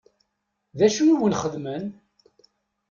[0.77, 1.83] D acu i wen-xedmen?